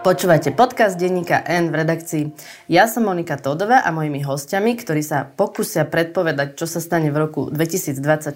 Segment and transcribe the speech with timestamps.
[0.00, 2.32] Počúvate podcast denníka N v redakcii.
[2.72, 7.20] Ja som Monika Todová a mojimi hostiami, ktorí sa pokúsia predpovedať, čo sa stane v
[7.20, 8.32] roku 2024,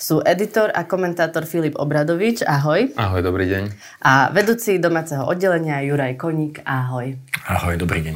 [0.00, 2.40] sú editor a komentátor Filip Obradovič.
[2.40, 2.96] Ahoj.
[2.96, 3.64] Ahoj, dobrý deň.
[4.00, 6.64] A vedúci domáceho oddelenia Juraj Koník.
[6.64, 7.20] Ahoj.
[7.44, 8.14] Ahoj, dobrý deň.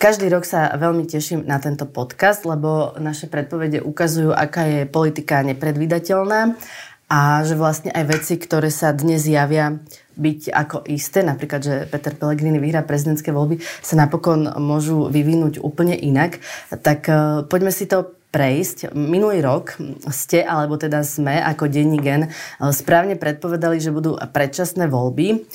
[0.00, 5.44] Každý rok sa veľmi teším na tento podcast, lebo naše predpovede ukazujú, aká je politika
[5.44, 6.56] nepredvídateľná
[7.12, 9.78] a že vlastne aj veci, ktoré sa dnes javia
[10.16, 15.94] byť ako isté, napríklad, že Peter Pellegrini vyhrá prezidentské voľby, sa napokon môžu vyvinúť úplne
[15.94, 16.40] inak.
[16.72, 18.92] Tak uh, poďme si to prejsť.
[18.92, 19.80] Minulý rok
[20.12, 22.28] ste, alebo teda sme ako denní gen,
[22.60, 25.48] správne predpovedali, že budú predčasné voľby,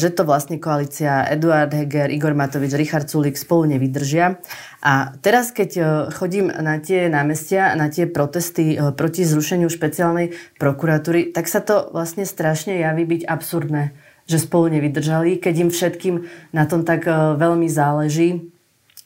[0.00, 4.40] že to vlastne koalícia Eduard Heger, Igor Matovič, Richard Sulik spolu nevydržia.
[4.80, 5.70] A teraz, keď
[6.16, 12.24] chodím na tie námestia, na tie protesty proti zrušeniu špeciálnej prokuratúry, tak sa to vlastne
[12.24, 13.92] strašne javí byť absurdné,
[14.24, 16.14] že spolu nevydržali, keď im všetkým
[16.56, 17.04] na tom tak
[17.36, 18.55] veľmi záleží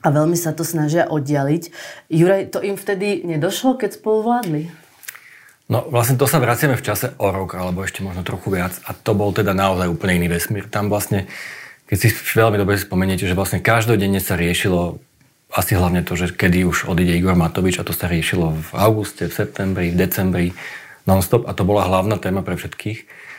[0.00, 1.62] a veľmi sa to snažia oddialiť.
[2.08, 4.62] Juraj, to im vtedy nedošlo, keď spolu vládli?
[5.70, 8.74] No vlastne to sa vraciame v čase o rok, alebo ešte možno trochu viac.
[8.88, 10.66] A to bol teda naozaj úplne iný vesmír.
[10.66, 11.30] Tam vlastne,
[11.86, 14.98] keď si veľmi dobre spomeniete, že vlastne každodenne sa riešilo
[15.50, 19.26] asi hlavne to, že kedy už odíde Igor Matovič a to sa riešilo v auguste,
[19.26, 20.46] v septembri, v decembri
[21.06, 23.29] non-stop a to bola hlavná téma pre všetkých.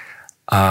[0.50, 0.62] A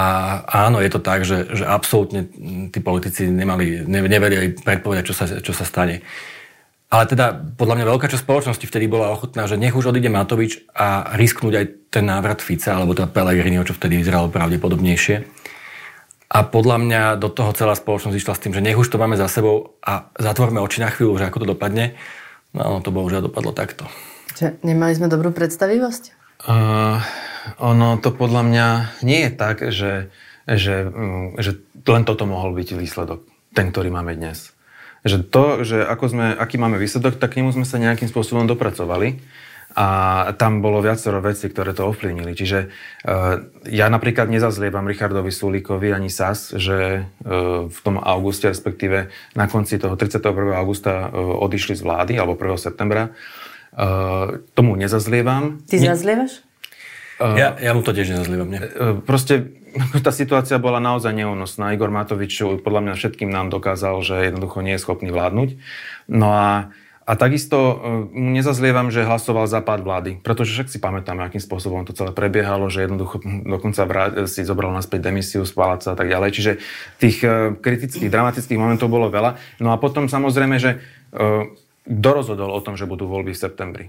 [0.66, 2.26] áno, je to tak, že, že absolútne
[2.68, 6.02] tí politici nemali, nevedeli predpovedať, čo sa, čo sa stane.
[6.90, 10.66] Ale teda podľa mňa veľká časť spoločnosti vtedy bola ochotná, že nech už odíde Matovič
[10.74, 15.22] a risknúť aj ten návrat Fica, alebo teda Pellegriniho, čo vtedy vyzeralo pravdepodobnejšie.
[16.30, 19.14] A podľa mňa do toho celá spoločnosť išla s tým, že nech už to máme
[19.14, 21.94] za sebou a zatvorme oči na chvíľu, že ako to dopadne.
[22.54, 23.86] No to bohužiaľ dopadlo takto.
[24.34, 26.19] Čiže nemali sme dobrú predstavivosť?
[26.40, 26.96] Uh,
[27.60, 28.66] ono to podľa mňa
[29.04, 30.08] nie je tak, že,
[30.48, 34.52] že, mm, že len toto mohol byť výsledok, ten, ktorý máme dnes.
[35.04, 38.44] Že to, že ako sme, aký máme výsledok, tak k nemu sme sa nejakým spôsobom
[38.44, 39.20] dopracovali
[39.70, 39.88] a
[40.34, 42.34] tam bolo viacero vecí, ktoré to ovplyvnili.
[42.34, 43.38] Čiže uh,
[43.70, 49.78] ja napríklad nezazlievam Richardovi Sulíkovi ani SAS, že uh, v tom auguste, respektíve na konci
[49.78, 50.58] toho 31.
[50.58, 52.58] augusta uh, odišli z vlády, alebo 1.
[52.58, 53.14] septembra.
[53.70, 55.62] Uh, tomu nezazlievam.
[55.62, 56.42] Ty zazlievaš?
[57.22, 58.58] Uh, ja, ja mu to tiež nezazlievam, nie?
[58.58, 59.54] Uh, proste
[60.06, 61.70] tá situácia bola naozaj neúnosná.
[61.70, 62.34] Igor Matovič
[62.66, 65.54] podľa mňa všetkým nám dokázal, že jednoducho nie je schopný vládnuť.
[66.10, 66.74] No a,
[67.06, 67.78] a takisto
[68.10, 72.10] mu nezazlievam, že hlasoval za pád vlády, pretože však si pamätáme, akým spôsobom to celé
[72.10, 73.22] prebiehalo, že jednoducho
[73.54, 76.30] dokonca vrát, si zobral naspäť demisiu z paláca a tak ďalej.
[76.34, 76.52] Čiže
[76.98, 77.22] tých
[77.62, 79.38] kritických, dramatických momentov bolo veľa.
[79.62, 80.82] No a potom samozrejme, že
[81.90, 83.86] kto rozhodol o tom, že budú voľby v septembri?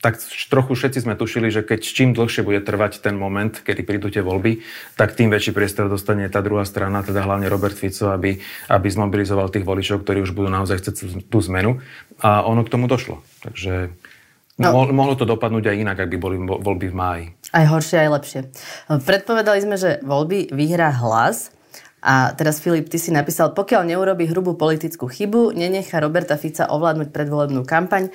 [0.00, 4.08] tak trochu všetci sme tušili, že keď čím dlhšie bude trvať ten moment, kedy prídu
[4.08, 4.64] tie voľby,
[4.96, 8.40] tak tým väčší priestor dostane tá druhá strana, teda hlavne Robert Fico, aby,
[8.72, 11.82] aby zmobilizoval tých voličov, ktorí už budú naozaj chcieť tú zmenu.
[12.24, 13.20] A ono k tomu došlo.
[13.44, 13.92] Takže
[14.58, 14.88] no.
[14.90, 17.24] mohlo to dopadnúť aj inak, ak by boli voľby v máji.
[17.52, 18.40] Aj horšie, aj lepšie.
[18.88, 21.52] Predpovedali sme, že voľby vyhrá hlas.
[22.02, 27.14] A teraz Filip, ty si napísal, pokiaľ neurobi hrubú politickú chybu, nenechá Roberta Fica ovládnuť
[27.14, 28.12] predvolebnú kampaň, e,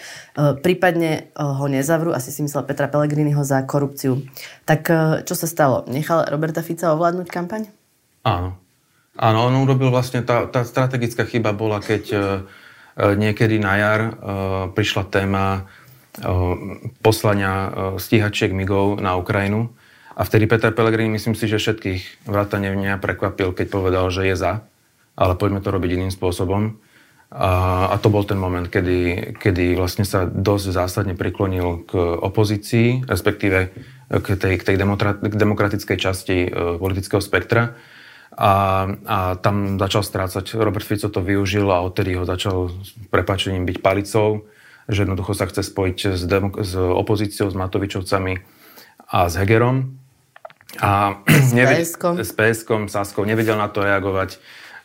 [0.60, 4.28] prípadne e, ho nezavrú, asi si myslel Petra Pellegriniho za korupciu.
[4.68, 5.88] Tak e, čo sa stalo?
[5.88, 7.72] Nechal Roberta Fica ovládnuť kampaň?
[8.28, 8.60] Áno.
[9.16, 12.38] Áno, on urobil vlastne, tá, tá strategická chyba bola, keď
[13.18, 14.02] niekedy na jar
[14.78, 15.66] prišla téma
[17.02, 19.74] poslania stíhačiek MIGov na Ukrajinu
[20.18, 24.34] a vtedy Peter Pellegrini, myslím si, že všetkých vrátane mňa prekvapil, keď povedal, že je
[24.34, 24.66] za,
[25.14, 26.82] ale poďme to robiť iným spôsobom.
[27.30, 27.52] A,
[27.94, 33.70] a to bol ten moment, kedy, kedy vlastne sa dosť zásadne priklonil k opozícii, respektíve
[34.10, 34.76] k tej, k tej
[35.36, 36.50] demokratickej časti e,
[36.82, 37.78] politického spektra.
[38.34, 38.52] A,
[39.06, 43.78] a tam začal strácať, Robert Fico to využil a odtedy ho začal s prepačením byť
[43.86, 44.50] palicou,
[44.88, 48.34] že jednoducho sa chce spojiť s, demo, s opozíciou, s Matovičovcami
[49.14, 50.07] a s Hegerom.
[50.84, 52.14] A s PSkom.
[52.20, 54.38] S PSkom, Saskou nevedel na to reagovať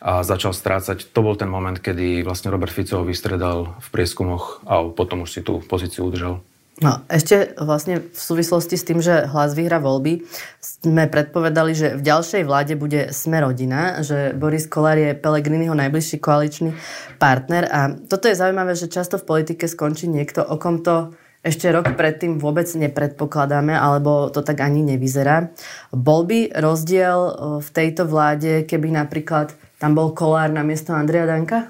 [0.03, 1.11] a začal strácať.
[1.15, 5.31] To bol ten moment, kedy vlastne Robert Fico ho vystredal v prieskumoch a potom už
[5.31, 6.43] si tú pozíciu udržal.
[6.81, 10.25] No, ešte vlastne v súvislosti s tým, že hlas vyhra voľby,
[10.57, 16.17] sme predpovedali, že v ďalšej vláde bude Sme rodina, že Boris Kolár je Pelegriniho najbližší
[16.17, 16.73] koaličný
[17.21, 21.13] partner a toto je zaujímavé, že často v politike skončí niekto, o kom to
[21.43, 25.51] ešte rok predtým vôbec nepredpokladáme, alebo to tak ani nevyzerá.
[25.91, 27.19] Bol by rozdiel
[27.59, 31.67] v tejto vláde, keby napríklad tam bol Kolár na miesto Andreja Danka?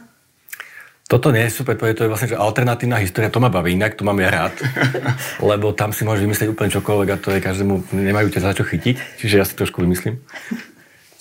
[1.09, 4.07] Toto nie je super, to je vlastne že alternatívna história, to ma baví inak, to
[4.07, 4.55] mám ja rád,
[5.51, 8.63] lebo tam si môžeš vymyslieť úplne čokoľvek a to je každému, nemajú ťa za čo
[8.63, 10.21] chytiť, čiže ja si trošku vymyslím.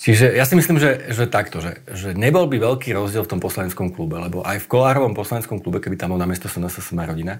[0.03, 3.39] Čiže ja si myslím, že, že takto, že, že nebol by veľký rozdiel v tom
[3.43, 7.07] poslaneckom klube, lebo aj v Kolárovom poslaneckom klube, keby tam bol na miesto SNS sama
[7.07, 7.39] rodina,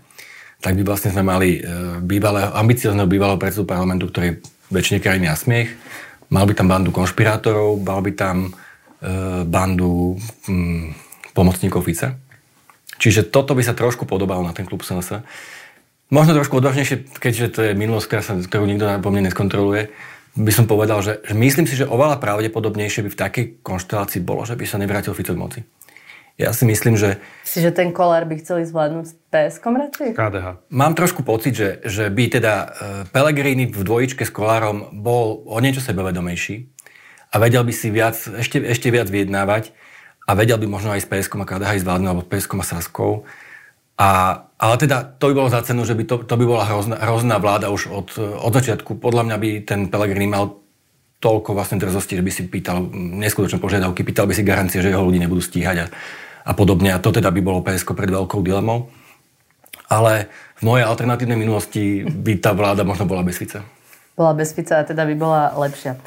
[0.63, 4.39] tak by vlastne sme mali e, bývalého, ambiciozného bývalého predsedu parlamentu, ktorý
[4.71, 5.75] väčšine krajiny na smiech,
[6.31, 8.50] mal by tam bandu konšpirátorov, mal by tam e,
[9.44, 10.15] bandu
[10.48, 10.95] hm,
[11.36, 12.15] pomocníkov Fica.
[12.95, 15.27] Čiže toto by sa trošku podobalo na ten klub SNS.
[16.07, 19.92] Možno trošku odvážnejšie, keďže to je minulosť, ktorá sa, ktorú nikto po mne neskontroluje,
[20.33, 24.48] by som povedal, že, že myslím si, že oveľa pravdepodobnejšie by v takej konštelácii bolo,
[24.48, 25.59] že by sa nevrátil Fico k moci.
[26.33, 27.21] Ja si myslím, že...
[27.45, 30.09] Si, že ten kolár by chceli zvládnuť s PSK radšej?
[30.18, 30.47] KDH.
[30.74, 32.69] Mám trošku pocit, že, že by teda uh,
[33.13, 36.74] Pellegrini v dvojičke s kolárom bol o niečo sebevedomejší
[37.30, 39.77] a vedel by si viac, ešte, ešte viac vyjednávať
[40.25, 43.30] a vedel by možno aj s PSK a KDH zvládnuť, alebo PSK a Saskou
[43.94, 44.09] a,
[44.57, 47.38] ale teda to by bolo za cenu, že by to, to by bola hrozná, hrozná
[47.38, 48.97] vláda už od, od začiatku.
[48.97, 50.57] Podľa mňa by ten Pelegrini mal
[51.21, 52.83] toľko vlastne drzosti, že by si pýtal
[53.21, 55.94] neskutočné požiadavky, pýtal by si garancie, že jeho ľudí nebudú stíhať a,
[56.44, 56.92] a podobne.
[56.92, 58.92] A to teda by bolo PSK pred veľkou dilemou.
[59.88, 63.63] Ale v mojej alternatívnej minulosti by tá vláda možno bola bez Fica.
[64.13, 65.98] Bola bez Fica a teda by bola lepšia.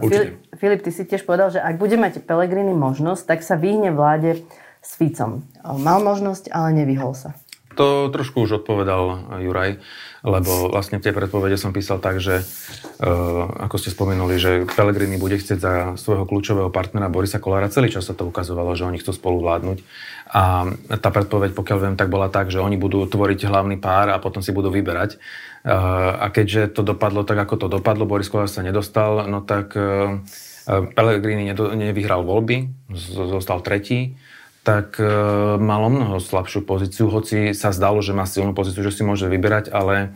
[0.00, 3.92] Filip, Filip, ty si tiež povedal, že ak bude mať Pelegrini možnosť, tak sa vyhne
[3.92, 4.40] vláde
[4.80, 5.44] s Ficom.
[5.60, 7.36] Mal možnosť, ale nevyhol sa.
[7.80, 9.80] To trošku už odpovedal Juraj,
[10.20, 15.16] lebo vlastne v tej predpovede som písal tak, že uh, ako ste spomenuli, že Pellegrini
[15.16, 17.72] bude chcieť za svojho kľúčového partnera Borisa Kolára.
[17.72, 19.80] Celý čas sa to ukazovalo, že oni chcú spolu vládnuť.
[20.28, 20.68] A
[21.00, 24.44] tá predpoveď, pokiaľ viem, tak bola tak, že oni budú tvoriť hlavný pár a potom
[24.44, 25.16] si budú vyberať.
[25.64, 29.72] Uh, a keďže to dopadlo tak, ako to dopadlo, Boris Kolár sa nedostal, no tak
[29.72, 30.20] uh,
[30.68, 34.20] Pellegrini nevyhral voľby, zostal tretí
[34.60, 35.08] tak e,
[35.56, 39.72] mal mnoho slabšiu pozíciu, hoci sa zdalo, že má silnú pozíciu, že si môže vyberať,
[39.72, 40.12] ale,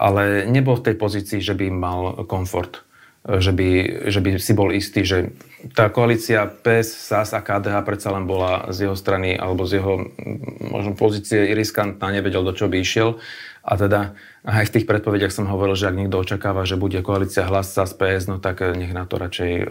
[0.00, 2.80] ale nebol v tej pozícii, že by mal komfort,
[3.28, 3.68] e, že by,
[4.08, 5.36] že by si bol istý, že
[5.76, 10.10] tá koalícia PES, SAS a KDH predsa len bola z jeho strany alebo z jeho
[10.58, 13.22] možno pozície riskantná, nevedel, do čo by išiel.
[13.62, 17.46] A teda aj v tých predpovediach som hovoril, že ak niekto očakáva, že bude koalícia
[17.46, 19.64] hlas sa z PS, no tak nech na to radšej e,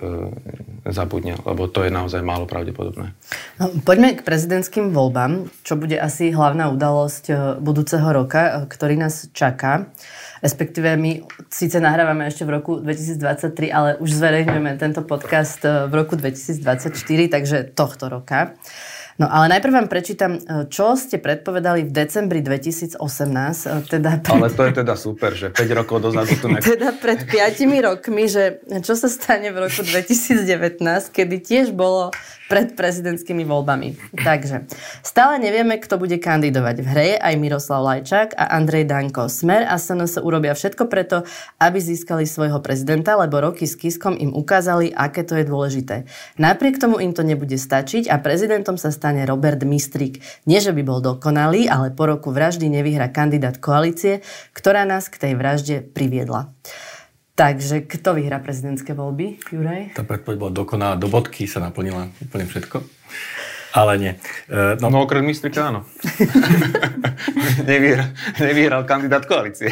[0.88, 3.12] zabudne, lebo to je naozaj málo pravdepodobné.
[3.60, 9.28] No, poďme k prezidentským voľbám, čo bude asi hlavná udalosť e, budúceho roka, ktorý nás
[9.36, 9.92] čaká.
[10.40, 16.16] Respektíve my síce nahrávame ešte v roku 2023, ale už zverejňujeme tento podcast v roku
[16.16, 16.96] 2024,
[17.28, 18.56] takže tohto roka.
[19.20, 22.96] No ale najprv vám prečítam, e, čo ste predpovedali v decembri 2018.
[22.96, 24.40] E, teda pred...
[24.40, 26.48] Ale to je teda super, že 5 rokov dozadu tu...
[26.48, 26.64] Ne...
[26.64, 30.80] teda pred 5 rokmi, že čo sa stane v roku 2019,
[31.12, 32.16] kedy tiež bolo
[32.52, 34.12] pred prezidentskými voľbami.
[34.28, 34.68] Takže,
[35.08, 36.76] stále nevieme, kto bude kandidovať.
[36.84, 39.32] V hre je aj Miroslav Lajčák a Andrej Danko.
[39.32, 41.24] Smer a SNS urobia všetko preto,
[41.64, 46.04] aby získali svojho prezidenta, lebo roky s Kiskom im ukázali, aké to je dôležité.
[46.36, 50.20] Napriek tomu im to nebude stačiť a prezidentom sa stane Robert Mistrik.
[50.44, 54.20] Nie, že by bol dokonalý, ale po roku vraždy nevyhra kandidát koalície,
[54.52, 56.52] ktorá nás k tej vražde priviedla.
[57.32, 59.96] Takže kto vyhrá prezidentské voľby, Juraj?
[59.96, 62.84] Tá predpoveď bola dokonalá, do bodky sa naplnila úplne všetko.
[63.72, 64.14] Ale nie.
[64.52, 65.88] E, no, no okrem Mistrika áno.
[67.70, 69.72] Nevyhral, nevyhral kandidát koalície.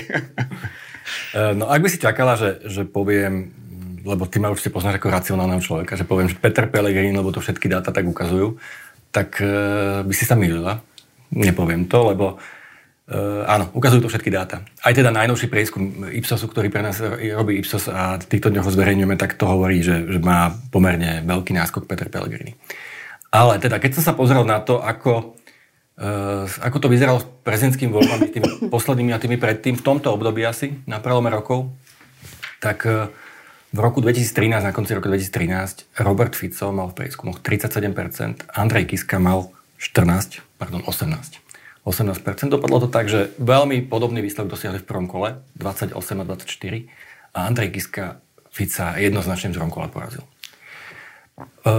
[1.36, 3.52] e, no ak by si čakala, že, že poviem,
[4.08, 7.44] lebo ty ma určite poznáš ako racionálneho človeka, že poviem, že Peter Pellegrini, lebo to
[7.44, 8.56] všetky dáta tak ukazujú,
[9.12, 9.52] tak e,
[10.08, 10.80] by si sa mýlila.
[11.36, 12.40] Nepoviem to, lebo
[13.10, 14.62] Uh, áno, ukazujú to všetky dáta.
[14.86, 18.76] Aj teda najnovší prieskum Ipsosu, ktorý pre nás robí Ipsos a v týchto dňoch ho
[18.78, 22.54] zverejňujeme, tak to hovorí, že, že má pomerne veľký náskok Peter Pellegrini.
[23.34, 25.34] Ale teda, keď som sa pozrel na to, ako,
[25.98, 28.48] uh, ako to vyzeralo s prezidentským voľbami, tými
[28.78, 31.66] poslednými a tými predtým, v tomto období asi, na prelome rokov,
[32.62, 33.10] tak uh,
[33.74, 39.18] v roku 2013, na konci roku 2013, Robert Fico mal v prieskumoch 37%, Andrej Kiska
[39.18, 39.50] mal
[39.82, 41.49] 14, pardon, 18.
[41.90, 42.54] 18%.
[42.54, 46.86] Dopadlo to tak, že veľmi podobný výsledok dosiahli v prvom kole, 28 a 24.
[47.34, 48.22] A Andrej Kiska
[48.54, 50.22] Fica jednoznačne v druhom kole porazil.
[51.42, 51.74] E,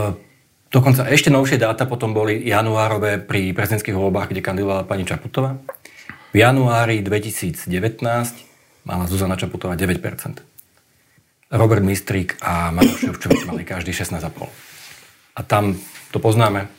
[0.70, 5.58] dokonca ešte novšie dáta potom boli januárové pri prezidentských voľbách, kde kandidovala pani Čaputová.
[6.30, 7.66] V januári 2019
[8.86, 9.98] mala Zuzana Čaputová 9%.
[11.50, 14.46] Robert Mistrík a Matúš Ševčovič mali každý 16,5%.
[15.34, 15.78] A tam
[16.10, 16.70] to poznáme,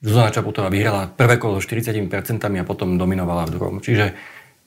[0.00, 2.08] Zuzana Čaputová vyhrala prvé kolo so 40%
[2.40, 3.74] a potom dominovala v druhom.
[3.84, 4.16] Čiže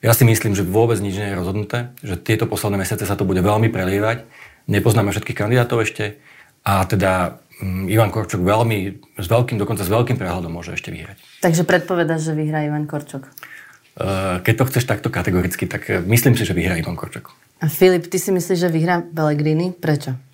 [0.05, 3.25] ja si myslím, že vôbec nič nie je rozhodnuté, že tieto posledné mesiace sa to
[3.25, 4.29] bude veľmi prelievať.
[4.69, 6.21] Nepoznáme všetkých kandidátov ešte
[6.61, 11.17] a teda um, Ivan Korčok veľmi, s veľkým, dokonca s veľkým prehľadom môže ešte vyhrať.
[11.41, 13.25] Takže predpovedáš, že vyhrá Ivan Korčok?
[13.93, 17.33] Uh, keď to chceš takto kategoricky, tak myslím si, že vyhrá Ivan Korčok.
[17.63, 19.73] A Filip, ty si myslíš, že vyhrá Pellegrini?
[19.73, 20.32] Prečo?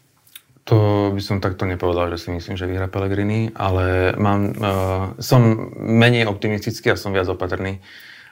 [0.70, 5.74] To by som takto nepovedal, že si myslím, že vyhra Pellegrini, ale mám, uh, som
[5.82, 7.82] menej optimistický a som viac opatrný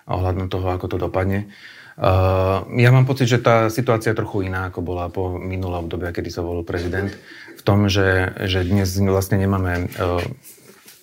[0.06, 1.50] ohľadom toho, ako to dopadne.
[1.98, 6.14] Uh, ja mám pocit, že tá situácia je trochu iná, ako bola po minulom obdobia,
[6.14, 7.10] kedy sa volil prezident.
[7.58, 10.22] V tom, že, že dnes vlastne nemáme, uh,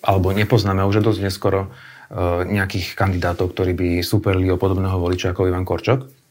[0.07, 5.51] alebo nepoznáme už dosť neskoro uh, nejakých kandidátov, ktorí by superli o podobného voliča ako
[5.51, 6.24] Ivan Korčok.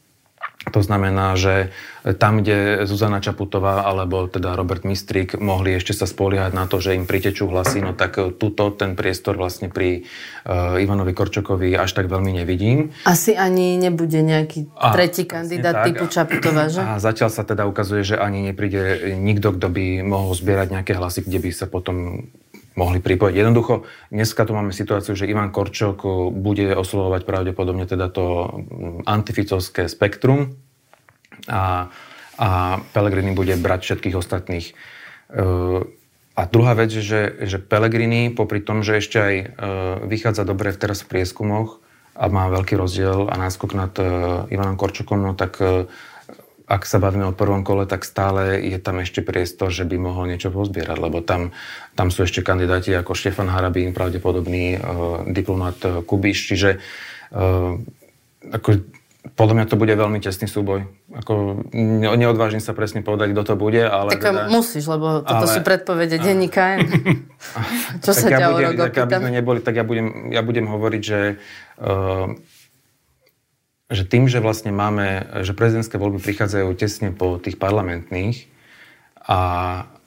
[0.73, 1.69] To znamená, že
[2.17, 6.97] tam, kde Zuzana Čaputová alebo teda Robert Mistrik mohli ešte sa spoliehať na to, že
[6.97, 10.05] im pritečú hlasy, no tak tuto ten priestor vlastne pri
[10.45, 12.93] uh, Ivanovi Korčokovi až tak veľmi nevidím.
[13.05, 16.81] Asi ani nebude nejaký a, tretí kandidát typu Čaputová, že?
[16.81, 21.25] A zatiaľ sa teda ukazuje, že ani nepríde nikto, kto by mohol zbierať nejaké hlasy,
[21.25, 22.29] kde by sa potom
[22.75, 23.35] mohli pripojiť.
[23.35, 26.03] Jednoducho, dneska tu máme situáciu, že Ivan Korčok
[26.35, 30.59] bude oslovovať pravdepodobne teda to mm, antificovské spektrum
[31.47, 31.87] a,
[32.35, 32.49] a
[32.91, 34.67] Pellegrini bude brať všetkých ostatných.
[34.71, 35.81] Eh,
[36.35, 39.47] a druhá vec že, že Pellegrini, popri tom, že ešte aj eh,
[40.03, 41.79] vychádza dobre teraz v prieskumoch
[42.15, 43.91] a má veľký rozdiel a náskok nad
[44.47, 45.59] Ivanom Korčokom, no tak
[46.65, 50.25] ak sa bavíme o prvom kole, tak stále je tam ešte priestor, že by mohol
[50.25, 51.53] niečo pozbierať, lebo tam,
[51.93, 54.79] tam sú ešte kandidáti ako Štefan Harabín, pravdepodobný uh,
[55.29, 56.81] diplomat uh, Kubiš, čiže
[57.37, 57.77] uh,
[58.49, 58.81] ako,
[59.37, 60.89] podľa mňa to bude veľmi tesný súboj.
[61.13, 64.17] Ako, ne, neodvážim sa presne povedať, kto to bude, ale...
[64.17, 66.81] Tak teda, musíš, lebo toto ale, sú predpovede denníka.
[68.05, 70.41] Čo sa ja ťa budem, o rok tak, aby sme neboli, tak ja budem, ja
[70.41, 71.37] budem hovoriť, že
[71.81, 72.33] uh,
[73.89, 78.49] že tým, že vlastne máme, že prezidentské voľby prichádzajú tesne po tých parlamentných
[79.21, 79.41] a,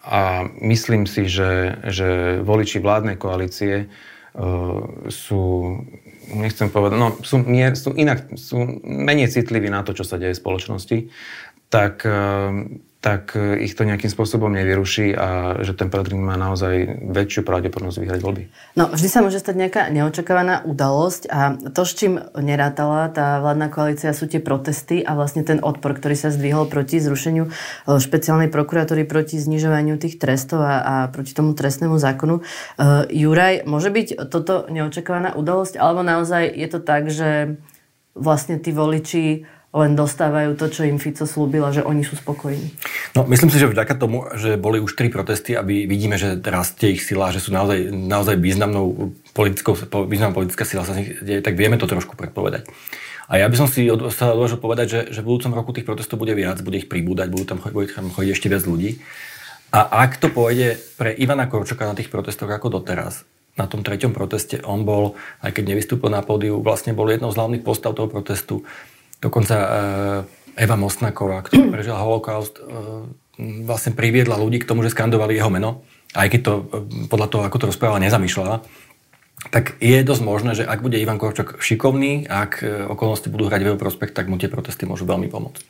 [0.03, 0.21] a
[0.59, 5.43] myslím si, že, že voliči vládnej koalície uh, sú,
[6.35, 10.35] nechcem povedať, no sú, nie, sú inak, sú menej citliví na to, čo sa deje
[10.35, 10.99] v spoločnosti,
[11.69, 12.65] tak uh,
[12.99, 17.99] tak e, ich to nejakým spôsobom nevyruší a že ten Pellegrini má naozaj väčšiu pravdepodobnosť
[18.03, 18.43] vyhrať voľby.
[18.75, 23.71] No, vždy sa môže stať nejaká neočakávaná udalosť a to, s čím nerátala tá vládna
[23.71, 27.51] koalícia, sú tie protesty a vlastne ten odpor, ktorý sa zdvihol proti zrušeniu e,
[28.03, 32.43] špeciálnej prokuratúry, proti znižovaniu tých trestov a, a proti tomu trestnému zákonu.
[32.79, 37.61] Uh, Juraj, môže byť toto neočakávaná udalosť, alebo naozaj je to tak, že
[38.19, 42.73] vlastne tí voliči len dostávajú to, čo im Fico slúbila, že oni sú spokojní.
[43.13, 46.97] No, myslím si, že vďaka tomu, že boli už tri protesty a vidíme, že rastie
[46.97, 49.77] ich sila, že sú naozaj, naozaj významnou politickou,
[50.09, 52.65] významná politická sila sa z nich deje, tak vieme to trošku predpovedať.
[53.29, 55.85] A ja by som si od, sa odložil povedať, že, že v budúcom roku tých
[55.85, 59.05] protestov bude viac, bude ich pribúdať, budú tam chodiť, tam chodiť ešte viac ľudí.
[59.69, 63.29] A ak to pôjde pre Ivana Korčoka na tých protestoch ako doteraz,
[63.61, 67.37] na tom treťom proteste on bol, aj keď nevystúpil na pódiu, vlastne bol jednou z
[67.37, 68.65] hlavných postav toho protestu
[69.19, 73.07] Dokonca eh, Eva Mosnaková, ktorá prežila holokaust, eh,
[73.67, 75.83] vlastne priviedla ľudí k tomu, že skandovali jeho meno.
[76.15, 76.67] Aj keď to eh,
[77.11, 78.63] podľa toho, ako to rozprávala, nezamýšľala.
[79.55, 82.59] Tak je dosť možné, že ak bude Ivan Korčok šikovný, ak
[82.91, 85.63] okolnosti budú hrať v jeho prospekt, tak mu tie protesty môžu veľmi pomôcť.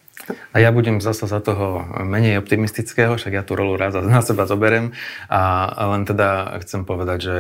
[0.52, 4.48] A ja budem zase za toho menej optimistického, však ja tú rolu raz na seba
[4.48, 4.96] zoberiem.
[5.28, 7.38] A len teda chcem povedať, že,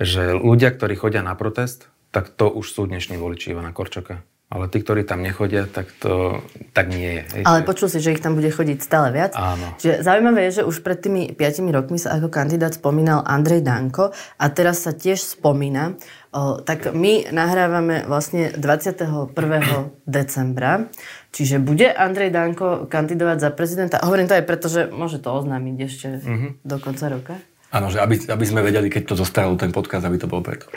[0.00, 4.24] že ľudia, ktorí chodia na protest, tak to už sú dnešní voliči Ivana Korčoka.
[4.46, 6.38] Ale tí, ktorí tam nechodia, tak to
[6.70, 7.22] tak nie je.
[7.34, 9.34] Hej, Ale počul si, že ich tam bude chodiť stále viac.
[9.34, 9.74] Áno.
[9.74, 14.14] Čiže zaujímavé je, že už pred tými 5 rokmi sa ako kandidát spomínal Andrej Danko
[14.14, 15.98] a teraz sa tiež spomína.
[16.30, 19.34] O, tak my nahrávame vlastne 21.
[20.06, 20.94] decembra.
[21.34, 23.98] Čiže bude Andrej Danko kandidovať za prezidenta?
[23.98, 26.50] Hovorím to aj preto, že môže to oznámiť ešte mm-hmm.
[26.62, 27.34] do konca roka.
[27.66, 30.70] Áno, že aby, aby sme vedeli, keď to zostalo ten podcast, aby to bol preto.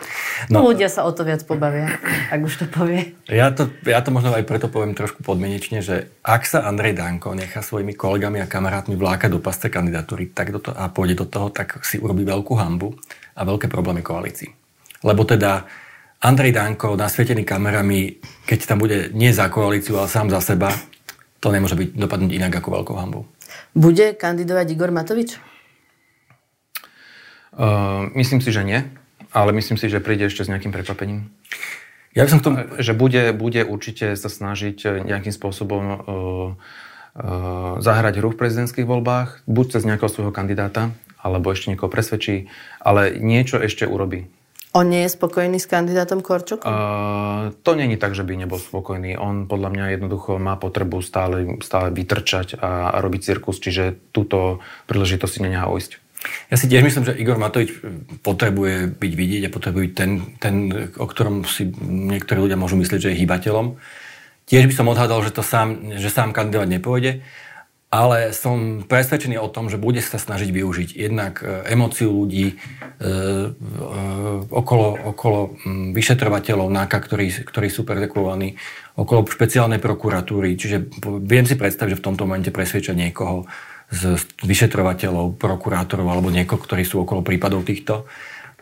[0.50, 2.02] No, ľudia sa o to viac pobavia,
[2.34, 3.14] ak už to povie.
[3.30, 7.38] Ja to, ja to možno aj preto poviem trošku podmienečne, že ak sa Andrej Danko
[7.38, 11.26] nechá svojimi kolegami a kamarátmi vlákať do pasce kandidatúry tak do to, a pôjde do
[11.30, 12.98] toho, tak si urobí veľkú hambu
[13.38, 14.50] a veľké problémy koalícii.
[15.06, 15.70] Lebo teda
[16.20, 20.74] Andrej Danko, nasvietený kamerami, keď tam bude nie za koalíciu, ale sám za seba,
[21.40, 23.24] to nemôže byť dopadnúť inak ako veľkou hambu.
[23.72, 25.49] Bude kandidovať Igor Matovič?
[27.60, 28.88] Uh, myslím si, že nie,
[29.36, 31.28] ale myslím si, že príde ešte s nejakým prekvapením.
[32.16, 32.56] Ja by som k tomu...
[32.80, 39.44] Že bude, bude určite sa snažiť nejakým spôsobom uh, uh, zahrať hru v prezidentských voľbách,
[39.44, 42.48] buď cez nejakého svojho kandidáta, alebo ešte niekoho presvedčí,
[42.80, 44.32] ale niečo ešte urobí.
[44.72, 46.64] On nie je spokojný s kandidátom Korčokom?
[46.64, 49.20] Uh, to není tak, že by nebol spokojný.
[49.20, 54.64] On podľa mňa jednoducho má potrebu stále, stále vytrčať a, a robiť cirkus, čiže túto
[54.88, 56.09] príležitosť si nenechá ujsť.
[56.52, 57.80] Ja si tiež myslím, že Igor Matovič
[58.26, 60.56] potrebuje byť vidieť a potrebuje byť ten, ten,
[61.00, 63.80] o ktorom si niektorí ľudia môžu myslieť, že je hýbateľom.
[64.50, 67.12] Tiež by som odhadal, že, to sám, že sám kandidovať nepôjde.
[67.90, 72.56] ale som presvedčený o tom, že bude sa snažiť využiť jednak e, emóciu ľudí e,
[72.56, 73.52] e,
[74.54, 75.58] okolo, okolo
[75.98, 78.62] vyšetrovateľov NAKA, ktorí, ktorí sú predekovaní,
[78.94, 80.54] okolo špeciálnej prokuratúry.
[80.54, 83.50] Čiže viem si predstaviť, že v tomto momente presvedča niekoho
[83.90, 88.06] z vyšetrovateľov, prokurátorov alebo niekoho, ktorí sú okolo prípadov týchto.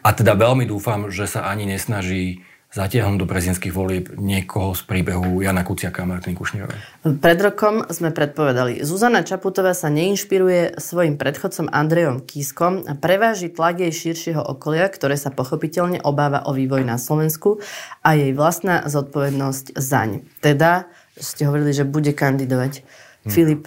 [0.02, 5.40] A teda veľmi dúfam, že sa ani nesnaží zatiahnuť do prezidentských volieb niekoho z príbehu
[5.40, 6.80] Jana Kuciaka a Martiny Kušnírovej.
[7.24, 13.80] Pred rokom sme predpovedali, Zuzana Čaputová sa neinšpiruje svojim predchodcom Andrejom Kískom a preváži tlak
[13.80, 17.64] jej širšieho okolia, ktoré sa pochopiteľne obáva o vývoj na Slovensku
[18.04, 20.28] a jej vlastná zodpovednosť zaň.
[20.44, 22.84] Teda ste hovorili, že bude kandidovať.
[23.24, 23.32] Hm.
[23.32, 23.64] Filip.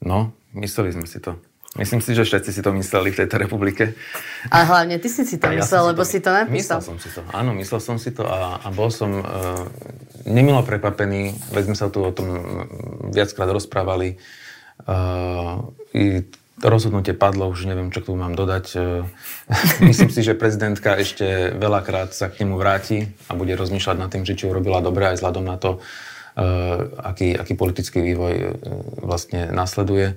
[0.00, 1.36] No, mysleli sme si to.
[1.78, 3.94] Myslím si, že všetci si to mysleli v tejto republike.
[4.50, 6.82] A hlavne ty si si to ja myslel, lebo to, si to napísal.
[6.82, 9.22] Myslel som si to, áno, myslel som si to a, a bol som uh,
[10.26, 12.26] nemilo prekvapený, veď sme sa tu o tom
[13.14, 14.18] viackrát rozprávali.
[14.82, 16.26] Uh, i
[16.58, 18.66] rozhodnutie padlo, už neviem, čo k tomu mám dodať.
[18.74, 19.06] Uh,
[19.86, 24.26] myslím si, že prezidentka ešte veľakrát sa k nemu vráti a bude rozmýšľať nad tým,
[24.26, 25.78] že či urobila dobre aj vzhľadom na to,
[27.00, 28.50] aký, aký politický vývoj uh,
[29.02, 30.14] vlastne nasleduje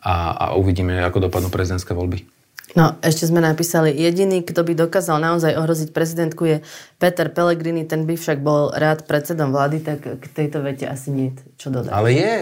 [0.00, 2.24] a, a uvidíme, ako dopadnú prezidentské voľby.
[2.78, 6.56] No, ešte sme napísali, jediný, kto by dokázal naozaj ohroziť prezidentku je
[7.02, 11.28] Peter Pellegrini, ten by však bol rád predsedom vlády, tak k tejto vete asi nie
[11.58, 11.90] čo dodať.
[11.90, 12.34] Ale je,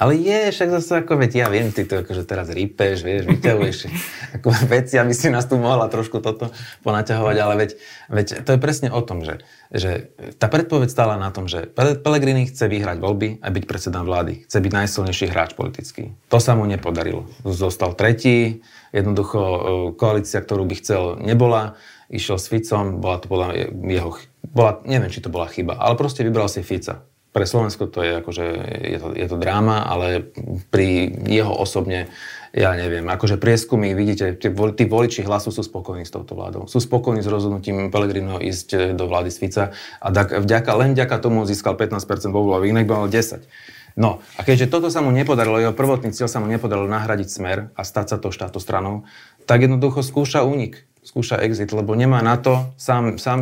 [0.00, 3.78] ale je, však zase ako, veď ja viem, ty to akože teraz rýpeš, vieš, vyťahuješ
[4.40, 6.48] ako veci, aby si nás tu mohla trošku toto
[6.80, 7.70] ponaťahovať, ale veď,
[8.08, 10.08] veď to je presne o tom, že, že
[10.40, 14.48] tá predpoveď stála na tom, že Pelegrini chce vyhrať voľby a byť predsedom vlády.
[14.48, 16.16] Chce byť najsilnejší hráč politický.
[16.32, 17.28] To sa mu nepodarilo.
[17.44, 18.64] Zostal tretí,
[18.96, 19.60] jednoducho e,
[20.00, 21.76] koalícia, ktorú by chcel, nebola.
[22.08, 24.16] Išiel s Ficom, bola to podľa jeho,
[24.48, 28.12] bola, neviem, či to bola chyba, ale proste vybral si Fica pre Slovensko to je
[28.18, 28.46] akože,
[28.82, 30.26] je to, je to dráma, ale
[30.74, 32.10] pri jeho osobne,
[32.50, 36.66] ja neviem, akože prieskumy, vidíte, tí, tí voliči hlasu sú spokojní s touto vládou.
[36.66, 39.70] Sú spokojní s rozhodnutím Pelegrino ísť do vlády Svica
[40.02, 43.46] a tak vďaka, len vďaka tomu získal 15% vo voľbách, inak mal 10.
[43.94, 47.58] No a keďže toto sa mu nepodarilo, jeho prvotný cieľ sa mu nepodarilo nahradiť smer
[47.78, 49.06] a stať sa to štáto stranou,
[49.46, 53.40] tak jednoducho skúša únik skúša exit, lebo nemá na to, sám, sám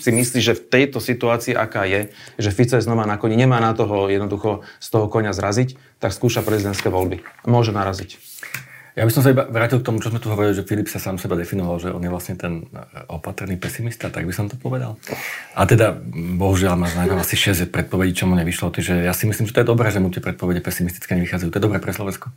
[0.00, 3.60] si myslí, že v tejto situácii, aká je, že Fico je znova na koni, nemá
[3.60, 7.20] na toho jednoducho z toho konia zraziť, tak skúša prezidentské voľby.
[7.44, 8.16] Môže naraziť.
[8.98, 10.98] Ja by som sa iba vrátil k tomu, čo sme tu hovorili, že Filip sa
[10.98, 12.66] sám seba definoval, že on je vlastne ten
[13.06, 14.98] opatrný pesimista, tak by som to povedal.
[15.54, 15.94] A teda,
[16.36, 18.74] bohužiaľ, máš najmä asi 6 predpovedí, čo mu nevyšlo.
[18.74, 21.48] Takže ja si myslím, že to je dobré, že mu tie predpovede pesimistické nevychádzajú.
[21.54, 22.34] To je dobré pre Slovensko.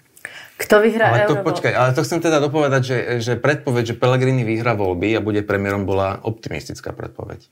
[0.53, 4.45] Kto vyhrá ale to, počkaj, ale to chcem teda dopovedať, že, že predpoveď, že Pellegrini
[4.45, 7.49] vyhrá voľby a bude premiérom, bola optimistická predpoveď.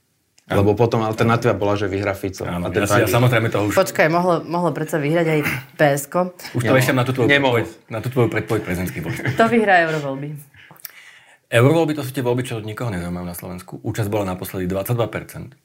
[0.51, 0.67] Ano.
[0.67, 2.43] Lebo potom alternatíva bola, že vyhrá Fico.
[2.43, 3.73] Áno, ja, ja, samozrejme to už...
[3.73, 5.39] Počkaj, mohlo, mohlo predsa vyhrať aj
[5.79, 6.15] PSK.
[6.57, 9.21] Už to ešte na tú tvoju predpoveď, na tú tvoju predpoveď prezidentských voľby.
[9.31, 10.29] Kto vyhrá eurovoľby?
[11.51, 13.79] Eurovoľby to sú tie voľby, čo nikoho nezaujímajú na Slovensku.
[13.79, 15.55] Účasť bola naposledy 22%.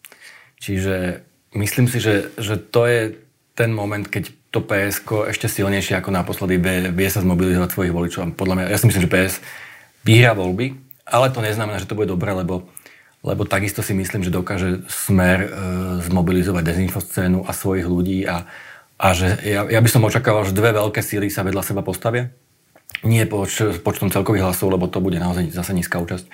[0.62, 1.24] Čiže
[1.58, 3.25] myslím si, že, že to je
[3.56, 8.36] ten moment, keď to PSK ešte silnejšie ako naposledy vie, vie sa zmobilizovať svojich voličov.
[8.36, 9.34] Podľa mňa, ja si myslím, že PS
[10.04, 10.76] vyhrá voľby,
[11.08, 12.68] ale to neznamená, že to bude dobré, lebo,
[13.24, 15.48] lebo takisto si myslím, že dokáže smer e,
[16.04, 18.44] zmobilizovať dezinfoscénu a svojich ľudí a,
[19.00, 22.28] a že ja, ja by som očakával, že dve veľké síly sa vedľa seba postavia.
[23.08, 26.28] Nie poč, počtom celkových hlasov, lebo to bude naozaj zase nízka účasť,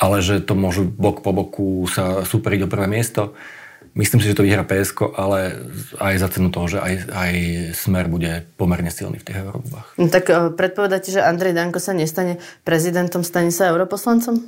[0.00, 3.36] ale že to môžu bok po boku sa superiť o prvé miesto
[3.94, 5.54] Myslím si, že to vyhrá PSK, ale
[6.02, 7.32] aj za cenu toho, že aj, aj
[7.78, 9.86] Smer bude pomerne silný v tých eurovoľbách.
[10.02, 14.42] No, tak e, predpovedáte, že Andrej Danko sa nestane prezidentom, stane sa europoslancom?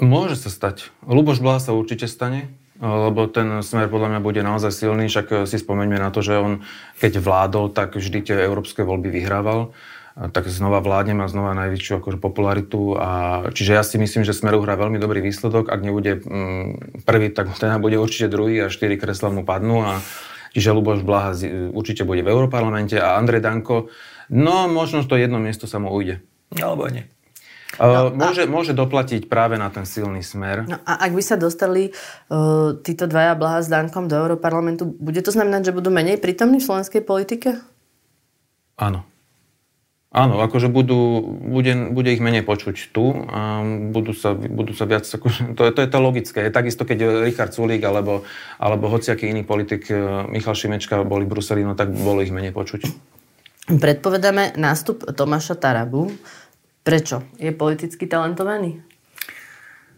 [0.00, 0.88] Môže sa stať.
[1.04, 2.48] Luboš Blaha sa určite stane,
[2.80, 6.40] lebo ten smer podľa mňa bude naozaj silný, však e, si spomeňme na to, že
[6.40, 6.64] on
[6.96, 9.76] keď vládol, tak vždy tie európske voľby vyhrával
[10.28, 12.92] tak znova vládne má znova najväčšiu akože popularitu.
[13.00, 13.08] A,
[13.56, 15.72] čiže ja si myslím, že Smer uhrá veľmi dobrý výsledok.
[15.72, 19.80] Ak nebude mm, prvý, tak ten bude určite druhý a štyri kresla mu padnú.
[19.80, 20.04] A,
[20.52, 21.32] čiže Luboš Blaha
[21.72, 23.88] určite bude v Európarlamente a Andrej Danko,
[24.28, 26.20] no možno to jedno miesto sa mu ujde.
[26.60, 27.08] Alebo nie.
[27.78, 28.50] No, môže, a...
[28.50, 30.66] môže doplatiť práve na ten silný smer.
[30.68, 35.22] No a ak by sa dostali uh, títo dvaja Blaha s Dankom do Európarlamentu, bude
[35.22, 37.56] to znamenať, že budú menej prítomní v slovenskej politike?
[38.76, 39.06] Áno.
[40.10, 43.62] Áno, akože budú, bude, bude ich menej počuť tu a
[43.94, 46.38] budú sa, budú sa viac, akože, to, je, to je to logické.
[46.42, 48.26] Je takisto, keď Richard Sulík alebo,
[48.58, 52.50] alebo hociaký iný politik e, Michal Šimečka boli v Bruseli, no tak bolo ich menej
[52.50, 52.90] počuť.
[53.70, 56.10] Predpovedáme nástup Tomáša Tarabu.
[56.82, 57.22] Prečo?
[57.38, 58.82] Je politicky talentovaný?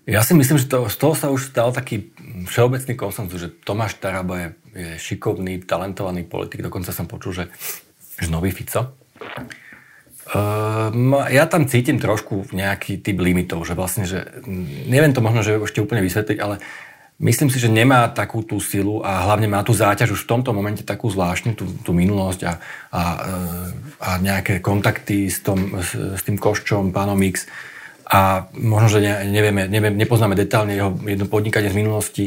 [0.05, 2.12] Ja si myslím, že to, z toho sa už stal taký
[2.53, 6.61] všeobecný konsenzus, že Tomáš Taraba je, je šikovný, talentovaný politik.
[6.61, 7.44] Dokonca som počul, že
[8.22, 8.94] že nový Fico.
[10.33, 10.88] Uh,
[11.29, 14.25] ja tam cítim trošku nejaký typ limitov, že vlastne, že
[14.88, 16.57] neviem to možno, že ešte úplne vysvetliť, ale
[17.21, 20.57] myslím si, že nemá takú tú silu a hlavne má tú záťaž už v tomto
[20.57, 22.53] momente takú zvláštnu, tú, tú minulosť a,
[22.97, 23.03] a,
[24.01, 27.45] a nejaké kontakty s, tom, s, s tým Koščom, pánom X.
[28.09, 32.25] A možno, že ne, nevieme, nevieme, nepoznáme detálne jeho jedno podnikanie z minulosti,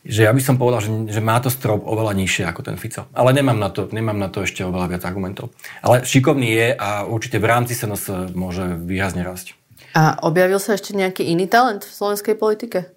[0.00, 3.04] že ja by som povedal, že, že má to strop oveľa nižšie ako ten Fico.
[3.12, 5.52] Ale nemám na to, nemám na to ešte oveľa viac argumentov.
[5.84, 9.52] Ale šikovný je a určite v rámci SNS môže výrazne rásť.
[9.92, 12.88] A objavil sa ešte nejaký iný talent v slovenskej politike?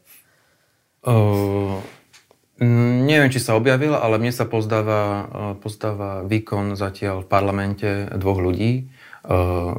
[1.03, 1.83] Uh,
[3.03, 5.27] neviem, či sa objavil, ale mne sa pozdáva,
[5.59, 8.87] pozdáva výkon zatiaľ v parlamente dvoch ľudí.
[9.23, 9.75] Uh,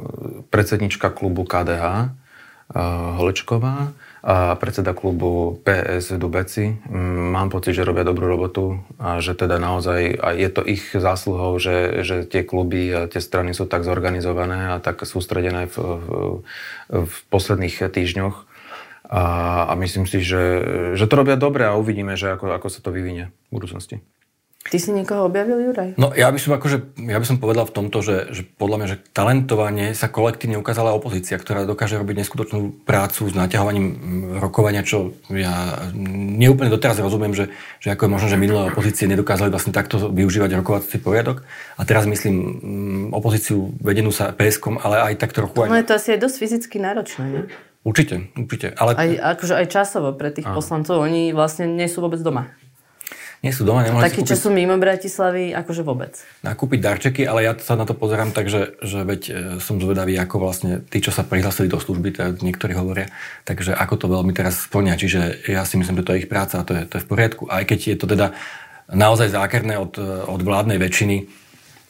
[0.49, 3.93] predsednička klubu KDH, uh, Holečková
[4.25, 6.73] a predseda klubu PS Dubeci.
[6.89, 10.81] Mm, mám pocit, že robia dobrú robotu a že teda naozaj a je to ich
[10.97, 15.77] zásluhou, že, že tie kluby a tie strany sú tak zorganizované a tak sústredené v,
[15.77, 16.07] v,
[17.05, 18.49] v posledných týždňoch.
[19.05, 19.23] A,
[19.69, 20.43] a myslím si, že,
[20.97, 24.01] že to robia dobre a uvidíme, že ako, ako sa to vyvinie v budúcnosti.
[24.65, 25.93] Ty si niekoho objavil, Juraj?
[25.93, 28.87] No ja by som, akože, ja by som povedal v tomto, že, že podľa mňa,
[28.89, 33.87] že talentovanie sa kolektívne ukázala opozícia, ktorá dokáže robiť neskutočnú prácu s naťahovaním
[34.41, 39.53] rokovania, čo ja neúplne doteraz rozumiem, že, že ako je možno, že minulé opozície nedokázali
[39.53, 41.45] vlastne takto využívať rokovací poriadok.
[41.77, 45.61] A teraz myslím opozíciu vedenú sa PSK, ale aj tak trochu...
[45.61, 45.69] Aj...
[45.69, 47.43] No je to asi aj dosť fyzicky náročné, nie?
[47.85, 48.73] Určite, určite.
[48.81, 48.97] Ale...
[48.97, 50.57] Aj, akože aj časovo pre tých Aha.
[50.57, 52.49] poslancov, oni vlastne nie sú vôbec doma
[53.45, 56.17] nie sú doma, nemohli Takí, čo sú mimo Bratislavy, akože vôbec.
[56.41, 60.17] Nakúpiť darčeky, ale ja sa na to pozerám tak, že, že veď e, som zvedavý,
[60.17, 63.13] ako vlastne tí, čo sa prihlásili do služby, tak niektorí hovoria,
[63.45, 64.97] takže ako to veľmi teraz splňa.
[64.97, 67.09] Čiže ja si myslím, že to je ich práca a to je, to je v
[67.13, 67.45] poriadku.
[67.45, 68.33] Aj keď je to teda
[68.89, 69.93] naozaj zákerné od,
[70.25, 71.44] od vládnej väčšiny,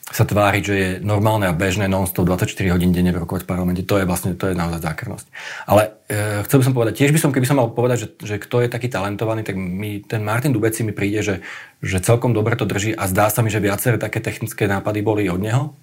[0.06, 3.82] sa tváriť, že je normálne a bežné non-stop 24 hodín denne rokovať v parlamente.
[3.82, 5.26] To je vlastne, to je naozaj zákernosť.
[5.66, 8.34] Ale e, chcel by som povedať, tiež by som, keby som mal povedať, že, že
[8.38, 11.34] kto je taký talentovaný, tak mi, ten Martin Dubeci mi príde, že,
[11.82, 15.26] že celkom dobre to drží a zdá sa mi, že viaceré také technické nápady boli
[15.26, 15.74] od neho.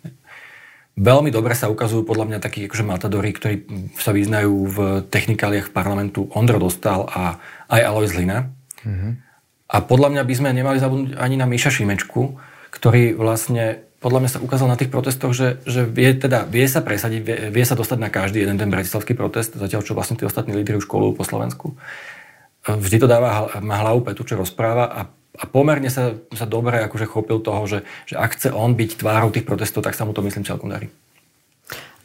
[0.96, 3.56] Veľmi dobre sa ukazujú podľa mňa takí akože matadori, ktorí
[4.00, 4.78] sa vyznajú v
[5.10, 6.32] technikáliach parlamentu.
[6.32, 8.54] Ondro Dostal a aj Alois Lina.
[8.88, 9.12] Mm-hmm.
[9.74, 12.38] A podľa mňa by sme nemali zabudnúť ani na Miša Šimečku,
[12.70, 16.84] ktorý vlastne podľa mňa sa ukázal na tých protestoch, že, že vie, teda, vie sa
[16.84, 20.28] presadiť, vie, vie sa dostať na každý jeden ten bratislavský protest, zatiaľ čo vlastne tí
[20.28, 21.80] ostatní lídry už školu po Slovensku.
[22.68, 25.02] Vždy to dáva, má hlavu petu, čo rozpráva a,
[25.40, 29.32] a pomerne sa, sa dobre akože chopil toho, že, že ak chce on byť tvárou
[29.32, 30.92] tých protestov, tak sa mu to myslím celkom darí.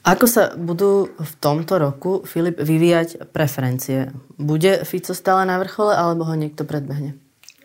[0.06, 4.14] Ako sa budú v tomto roku, Filip, vyvíjať preferencie?
[4.38, 7.18] Bude Fico stále na vrchole, alebo ho niekto predbehne?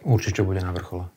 [0.04, 1.13] Určite bude na vrchole.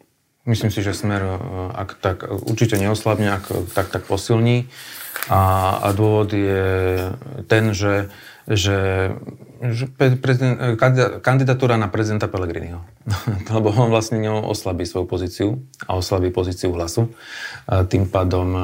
[0.46, 1.34] Myslím si, že smer e,
[1.74, 4.70] ak tak určite neoslabne, ak tak, tak posilní.
[5.26, 7.10] A, a dôvod je
[7.50, 8.06] ten, že,
[8.46, 9.10] že,
[9.58, 9.90] že
[10.22, 10.78] prezident,
[11.18, 12.78] kandidatúra na prezidenta Pellegriniho.
[13.54, 15.48] Lebo on vlastne oslabí svoju pozíciu
[15.90, 17.10] a oslabí pozíciu hlasu.
[17.66, 18.62] A tým pádom e,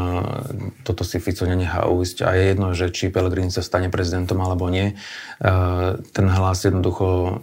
[0.87, 2.23] toto si Fico nenechá ujsť.
[2.23, 4.95] A je jedno, že či Pellegrini sa stane prezidentom alebo nie.
[4.95, 4.95] E,
[5.99, 7.43] ten hlas jednoducho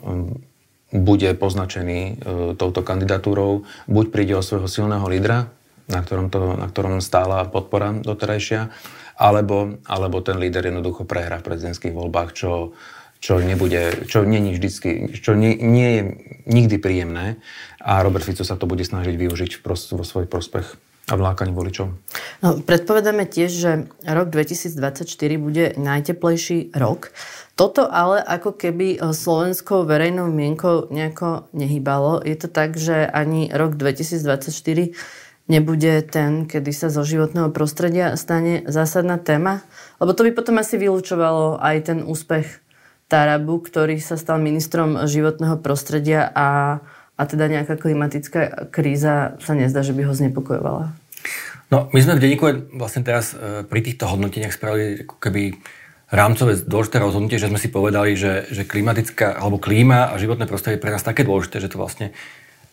[0.89, 2.13] bude poznačený e,
[2.57, 5.53] touto kandidatúrou, buď príde o svojho silného lídra,
[5.89, 8.73] na ktorom, to, na ktorom stála podpora doterajšia,
[9.19, 12.73] alebo, alebo ten líder jednoducho prehrá v prezidentských voľbách, čo,
[13.19, 16.01] čo nebude, čo nie, vždycky, čo nie, nie je
[16.47, 17.37] nikdy príjemné.
[17.83, 21.89] A Robert Fico sa to bude snažiť využiť vo svoj prospech a vlákaní voličov.
[22.45, 23.71] No, predpovedáme tiež, že
[24.05, 25.09] rok 2024
[25.41, 27.09] bude najteplejší rok.
[27.57, 32.23] Toto ale ako keby e, slovenskou verejnou mienkou nejako nehybalo.
[32.23, 34.95] Je to tak, že ani rok 2024
[35.49, 39.65] nebude ten, kedy sa zo životného prostredia stane zásadná téma?
[39.99, 42.61] Lebo to by potom asi vylúčovalo aj ten úspech
[43.09, 46.79] Tarabu, ktorý sa stal ministrom životného prostredia a,
[47.19, 50.95] a teda nejaká klimatická kríza sa nezdá, že by ho znepokojovala.
[51.69, 52.45] No, my sme v denníku
[52.79, 55.59] vlastne teraz e, pri týchto hodnoteniach spravili ako keby
[56.09, 60.81] rámcové dôležité rozhodnutie, že sme si povedali, že, že klimatická alebo klíma a životné prostredie
[60.81, 62.15] je pre nás také dôležité, že to vlastne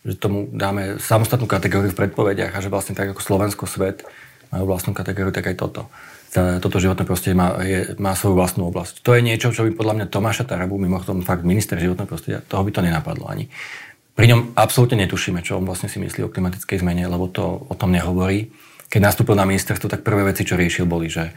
[0.06, 4.06] že tomu dáme samostatnú kategóriu v predpovediach a že vlastne tak ako Slovensko, svet
[4.54, 5.90] majú vlastnú kategóriu, tak aj toto.
[6.30, 9.02] Toto životné prostredie má, je, má svoju vlastnú oblasť.
[9.02, 12.62] To je niečo, čo by podľa mňa Tomáša Tarabu, mimochodom fakt minister životného prostredia, toho
[12.62, 13.50] by to nenapadlo ani.
[14.16, 17.74] Pri ňom absolútne netušíme, čo on vlastne si myslí o klimatickej zmene, lebo to o
[17.76, 18.48] tom nehovorí.
[18.88, 21.36] Keď nastúpil na ministerstvo, tak prvé veci, čo riešil, boli, že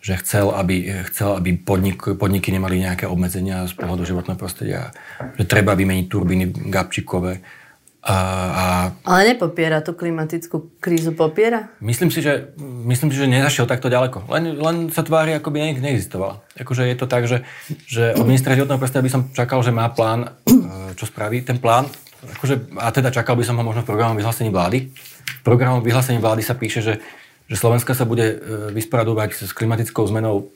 [0.00, 4.96] že chcel, aby, chcel, aby podnik, podniky nemali nejaké obmedzenia z pohľadu životného prostredia,
[5.36, 7.44] že treba vymeniť turbíny gabčíkové.
[8.00, 8.16] A,
[8.48, 8.64] a...
[9.04, 11.68] Ale nepopiera tú klimatickú krízu, popiera?
[11.84, 12.56] Myslím si, že,
[12.88, 14.24] myslím si, že nezašiel takto ďaleko.
[14.32, 16.40] Len, len sa tvári, ako by neexistovala.
[16.56, 17.44] Akože je to tak, že,
[17.84, 21.44] že od ministra životného prostredia by som čakal, že má plán, e, čo spraví.
[21.44, 24.92] Ten plán, akože, a teda čakal by som ho možno v programom vyhlásení vlády.
[25.40, 26.94] V programom vyhlásení vlády sa píše, že,
[27.48, 28.36] že Slovenska sa bude e,
[28.76, 30.52] vysporadovať s klimatickou zmenou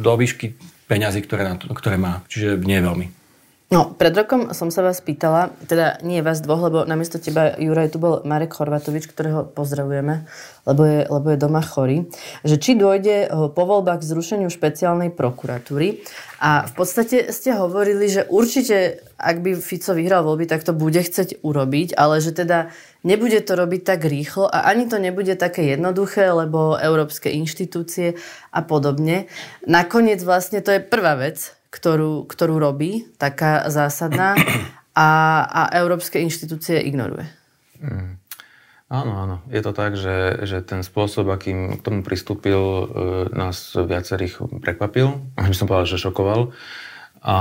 [0.00, 0.54] do výšky
[0.86, 2.22] peňazí, ktoré, na to, ktoré má.
[2.30, 3.25] Čiže nie veľmi.
[3.66, 7.90] No, pred rokom som sa vás pýtala, teda nie vás dvoch, lebo namiesto teba, Juraj,
[7.90, 10.22] tu bol Marek Chorvatovič, ktorého pozdravujeme,
[10.70, 12.06] lebo je, lebo je doma chorý,
[12.46, 15.98] že či dôjde eh, po voľbách k zrušeniu špeciálnej prokuratúry.
[16.38, 21.02] A v podstate ste hovorili, že určite, ak by Fico vyhral voľby, tak to bude
[21.02, 22.70] chceť urobiť, ale že teda
[23.02, 28.14] nebude to robiť tak rýchlo a ani to nebude také jednoduché, lebo európske inštitúcie
[28.54, 29.26] a podobne.
[29.66, 34.34] Nakoniec vlastne to je prvá vec, ktorú, ktorú robí, taká zásadná,
[34.96, 35.08] a,
[35.44, 37.28] a európske inštitúcie ignoruje.
[37.84, 38.16] Mm.
[38.86, 39.36] Áno, áno.
[39.50, 42.84] Je to tak, že, že ten spôsob, akým k tomu pristúpil, e,
[43.34, 45.10] nás viacerých prekvapil.
[45.50, 46.54] By som povedal, že šokoval.
[47.26, 47.36] A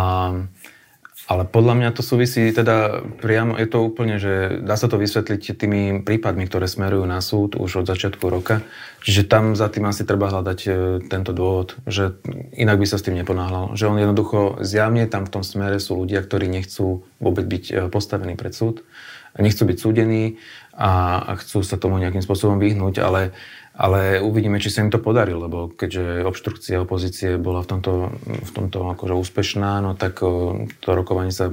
[1.25, 5.57] ale podľa mňa to súvisí teda priamo, je to úplne, že dá sa to vysvetliť
[5.57, 8.61] tými prípadmi, ktoré smerujú na súd už od začiatku roka.
[9.01, 10.69] Čiže tam za tým asi treba hľadať e,
[11.09, 12.13] tento dôvod, že
[12.53, 13.73] inak by sa s tým neponáhľal.
[13.73, 17.73] Že on jednoducho zjavne tam v tom smere sú ľudia, ktorí nechcú vôbec byť e,
[17.89, 18.85] postavení pred súd,
[19.33, 20.38] nechcú byť súdení
[20.77, 23.33] a, chcú sa tomu nejakým spôsobom vyhnúť, ale
[23.75, 28.51] ale uvidíme, či sa im to podarí, lebo keďže obštrukcia opozície bola v tomto, v
[28.55, 31.51] tomto akože úspešná, no tak to rokovanie sa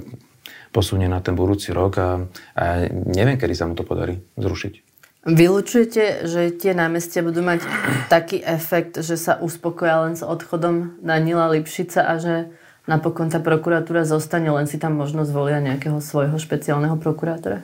[0.72, 2.08] posunie na ten budúci rok a,
[2.56, 4.92] a neviem, kedy sa mu to podarí zrušiť.
[5.22, 7.62] Vylučujete, že tie námestia budú mať
[8.10, 12.50] taký efekt, že sa uspokoja len s odchodom Danila Lipšica a že
[12.90, 17.62] napokon tá prokuratúra zostane, len si tam možno zvolia nejakého svojho špeciálneho prokurátora?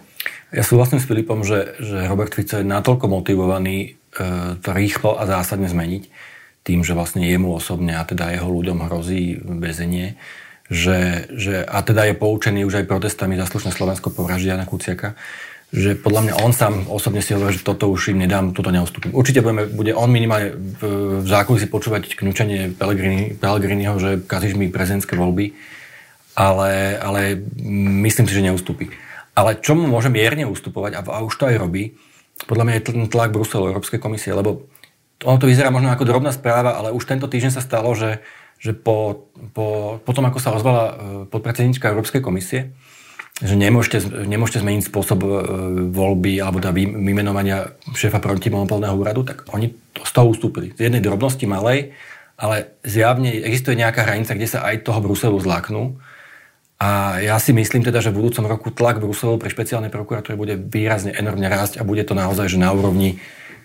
[0.54, 3.97] Ja súhlasím s Filipom, že, že Robert Fico je natoľko motivovaný
[4.58, 6.08] to rýchlo a zásadne zmeniť
[6.64, 10.20] tým, že vlastne jemu osobne a teda jeho ľuďom hrozí väzenie,
[10.68, 15.16] že, že, a teda je poučený už aj protestami za slušné Slovensko povraždia na Kuciaka,
[15.72, 19.12] že podľa mňa on sám osobne si hovorí, že toto už im nedám, toto neustúpim.
[19.12, 20.80] Určite budeme, bude on minimálne v,
[21.24, 25.52] v zákulisí počúvať kňučenie Pellegrini, Pellegriniho, že kazíš mi prezidentské voľby,
[26.36, 27.36] ale, ale
[28.04, 28.88] myslím si, že neustúpi.
[29.36, 31.96] Ale čo mu môže mierne ustupovať, a, a už to aj robí,
[32.46, 34.68] podľa mňa je ten tlak Bruselu, Európskej komisie, lebo
[35.26, 38.22] ono to vyzerá možno ako drobná správa, ale už tento týždeň sa stalo, že,
[38.62, 40.92] že po, po, po tom, ako sa ozvala e,
[41.26, 42.70] podpredsednička Európskej komisie,
[43.38, 45.28] že nemôžete, nemôžete zmeniť spôsob e,
[45.90, 50.70] voľby alebo teda vymenovania šéfa protimonopolného úradu, tak oni to z toho ustúpili.
[50.78, 51.98] Z jednej drobnosti malej,
[52.38, 55.98] ale zjavne existuje nejaká hranica, kde sa aj toho Bruselu zláknú
[56.78, 60.54] a ja si myslím teda, že v budúcom roku tlak Bruselu pre špeciálne prokuratúry bude
[60.54, 63.18] výrazne enormne rásť a bude to naozaj, že na úrovni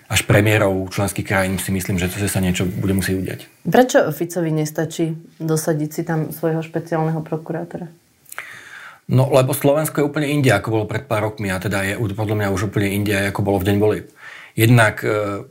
[0.09, 3.39] až premiérov členských krajín si myslím, že to sa niečo bude musieť udiať.
[3.69, 7.85] Prečo Ficovi nestačí dosadiť si tam svojho špeciálneho prokurátora?
[9.13, 12.35] No, lebo Slovensko je úplne inde, ako bolo pred pár rokmi a teda je podľa
[12.39, 14.07] mňa už úplne inde, ako bolo v deň volieb.
[14.57, 15.43] Jednak e,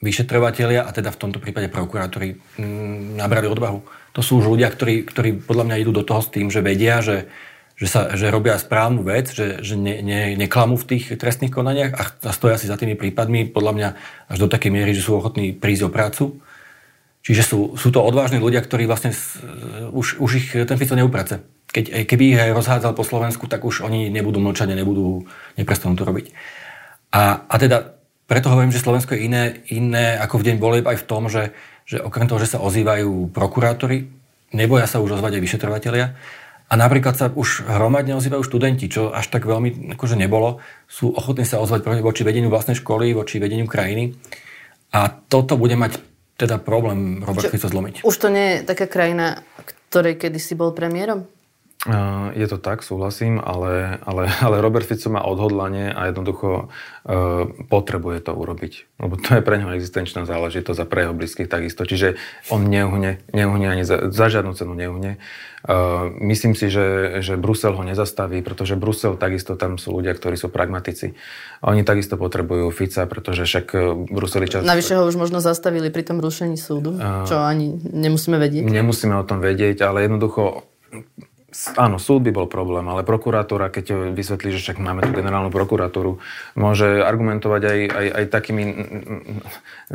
[0.00, 2.38] vyšetrovatelia a teda v tomto prípade prokurátori
[3.18, 6.48] nabrali odvahu to sú už ľudia, ktorí, ktorí podľa mňa idú do toho s tým,
[6.48, 7.28] že vedia, že,
[7.78, 11.92] že, sa, že robia správnu vec, že, že ne, ne, neklamú v tých trestných konaniach
[11.94, 13.88] a, a stoja si za tými prípadmi, podľa mňa
[14.32, 16.24] až do takej miery, že sú ochotní prísť o prácu.
[17.22, 19.12] Čiže sú, sú to odvážni ľudia, ktorí vlastne
[19.92, 21.44] už, už ich ten Fico neuprace.
[21.68, 25.28] Keď, keby ich rozhádzal po Slovensku, tak už oni nebudú mlčať a nebudú,
[25.60, 26.32] neprestanú to robiť.
[27.12, 31.00] A, a teda preto hovorím, že Slovensko je iné, iné ako v deň volieb aj
[31.00, 31.52] v tom, že,
[31.88, 34.12] že okrem toho, že sa ozývajú prokurátori,
[34.52, 36.06] neboja sa už ozvať aj vyšetrovateľia.
[36.68, 40.60] A napríklad sa už hromadne ozývajú študenti, čo až tak veľmi akože nebolo.
[40.84, 44.12] Sú ochotní sa ozvať voči vedeniu vlastnej školy, voči vedeniu krajiny.
[44.92, 45.96] A toto bude mať
[46.36, 48.04] teda problém Robert Fico zlomiť.
[48.04, 49.40] Už to nie je taká krajina,
[49.88, 51.24] ktorej kedysi bol premiérom?
[52.36, 58.28] Je to tak, súhlasím, ale, ale, ale Robert Fico má odhodlanie a jednoducho uh, potrebuje
[58.28, 59.00] to urobiť.
[59.00, 61.88] Lebo to je pre neho existenčná záležitosť a pre jeho blízkych takisto.
[61.88, 62.20] Čiže
[62.52, 65.16] on neuhne, neuhne ani za, za žiadnu cenu neuhne.
[65.64, 70.36] Uh, myslím si, že, že Brusel ho nezastaví, pretože Brusel takisto tam sú ľudia, ktorí
[70.36, 71.16] sú pragmatici.
[71.64, 73.66] Oni takisto potrebujú Fica, pretože však
[74.12, 74.62] Bruseli čas...
[74.62, 78.68] Navyše ho už možno zastavili pri tom rušení súdu, uh, čo ani nemusíme vedieť.
[78.68, 80.68] Nemusíme o tom vedieť, ale jednoducho
[81.80, 86.20] Áno, súd by bol problém, ale prokurátora, keď vysvetlí, že však máme tu generálnu prokuratúru,
[86.52, 88.64] môže argumentovať aj, aj, aj takými,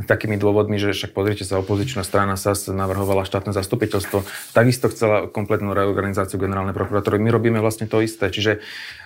[0.10, 4.26] takými dôvodmi, že však pozrite sa, opozičná strana SAS navrhovala štátne zastupiteľstvo,
[4.58, 7.22] takisto chcela kompletnú reorganizáciu generálnej prokuratúry.
[7.22, 8.58] My robíme vlastne to isté, čiže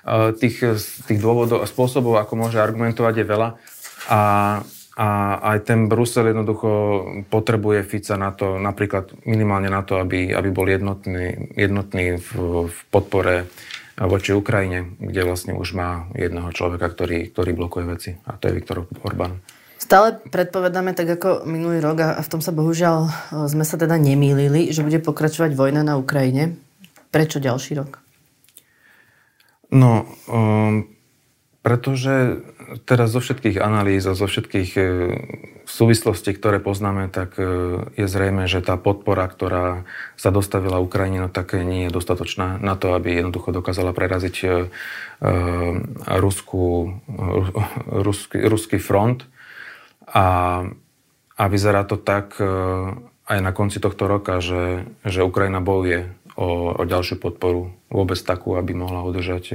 [0.07, 0.63] uh, tých,
[1.03, 3.49] tých dôvodov a spôsobov, ako môže argumentovať, je veľa.
[4.07, 4.19] A
[4.97, 6.69] a aj ten Brusel jednoducho
[7.29, 12.29] potrebuje Fica na to, napríklad minimálne na to, aby, aby bol jednotný, jednotný v,
[12.65, 13.45] v podpore
[13.93, 18.09] voči Ukrajine, kde vlastne už má jedného človeka, ktorý, ktorý blokuje veci.
[18.25, 19.37] A to je Viktor Orbán.
[19.77, 23.11] Stále predpovedáme tak ako minulý rok a v tom sa bohužiaľ e,
[23.45, 26.57] sme sa teda nemýlili, že bude pokračovať vojna na Ukrajine.
[27.13, 28.01] Prečo ďalší rok?
[29.69, 30.89] No, um,
[31.61, 32.41] pretože
[32.83, 34.83] teraz zo všetkých analýz a zo všetkých e,
[35.63, 37.43] súvislostí, ktoré poznáme, tak e,
[37.95, 39.87] je zrejme, že tá podpora, ktorá
[40.19, 44.47] sa dostavila Ukrajine, no tak nie je dostatočná na to, aby jednoducho dokázala preraziť e,
[46.07, 46.99] ruskú,
[47.87, 49.23] ruský, ruský front.
[50.07, 50.63] A,
[51.35, 52.39] a vyzerá to tak
[53.27, 56.07] aj na konci tohto roka, že, že Ukrajina bojuje
[56.39, 59.51] o, o ďalšiu podporu, vôbec takú, aby mohla udržať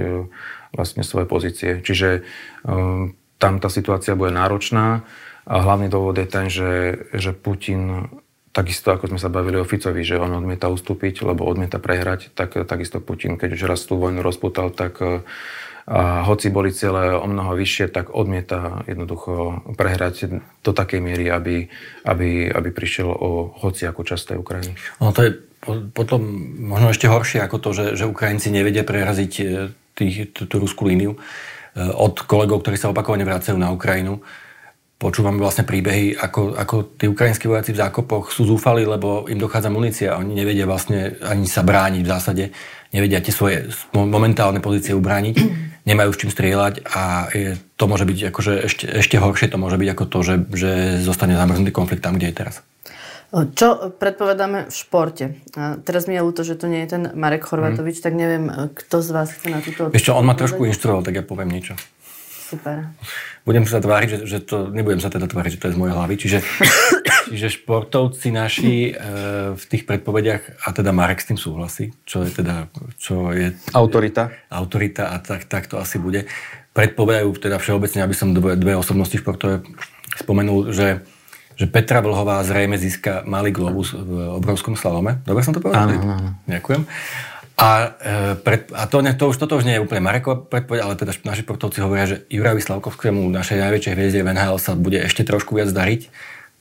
[0.72, 1.80] vlastne svoje pozície.
[1.84, 2.24] Čiže
[2.64, 5.04] um, tam tá situácia bude náročná
[5.44, 8.08] a hlavný dôvod je ten, že, že Putin
[8.52, 12.52] takisto ako sme sa bavili o Ficovi, že on odmieta ustúpiť, lebo odmieta prehrať, tak
[12.68, 15.00] takisto Putin, keď už raz tú vojnu rozputal, tak
[15.82, 20.30] a hoci boli ciele o mnoho vyššie, tak odmieta jednoducho prehrať
[20.62, 21.66] do takej miery, aby,
[22.06, 24.72] aby, aby prišiel o hociakú časť tej Ukrajiny.
[25.02, 25.30] No to je
[25.90, 26.22] potom
[26.58, 29.32] možno ešte horšie ako to, že, že Ukrajinci nevedia preraziť
[29.94, 31.18] tých, tú, tú ruskú líniu e,
[31.80, 34.20] od kolegov, ktorí sa opakovane vracajú na Ukrajinu.
[35.02, 39.66] Počúvame vlastne príbehy, ako, ako tí ukrajinskí vojaci v zákopoch sú zúfali, lebo im dochádza
[39.66, 40.14] munícia.
[40.14, 42.44] Oni nevedia vlastne ani sa brániť v zásade.
[42.94, 45.34] Nevedia tie svoje momentálne pozície ubrániť.
[45.90, 49.74] Nemajú s čím strieľať a je, to môže byť akože ešte, ešte horšie to môže
[49.74, 50.70] byť ako to, že, že
[51.02, 52.62] zostane zamrznutý konflikt tam, kde je teraz.
[53.32, 55.40] Čo predpovedáme v športe?
[55.56, 58.04] A teraz mi je ľúto, že to nie je ten Marek Chorvatovič, mm.
[58.04, 58.44] tak neviem,
[58.76, 61.72] kto z vás chce na túto Ešte on ma trošku inštruoval, tak ja poviem niečo.
[62.52, 62.92] Super.
[63.48, 65.96] Budem sa tváriť, že, že to, nebudem sa teda tváriť, že to je z mojej
[65.96, 66.14] hlavy.
[66.20, 66.38] Čiže,
[67.32, 72.36] čiže športovci naši e, v tých predpovediach, a teda Marek s tým súhlasí, čo je
[72.36, 72.68] teda,
[73.00, 73.56] čo je...
[73.72, 74.28] Autorita.
[74.52, 76.28] Autorita a tak, tak to asi bude.
[76.76, 79.64] Predpovedajú teda všeobecne, aby som dve, dve osobnosti športové
[80.20, 81.00] spomenul, že
[81.56, 85.20] že Petra Vlhová zrejme získa malý globus v obrovskom slalome.
[85.24, 85.88] Dobre som to povedal?
[85.88, 86.30] Áno, áno.
[86.48, 86.82] Ďakujem.
[87.62, 90.94] A, e, pred, a to, to, už, toto už nie je úplne Marekova predpoveď, ale
[90.96, 95.22] teda naši športovci hovoria, že Jurajovi Slavkovskému, našej najväčšej hviezde v NHL, sa bude ešte
[95.22, 96.08] trošku viac dariť.